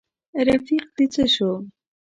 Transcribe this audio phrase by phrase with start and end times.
[0.47, 1.51] رفیق دي څه شو.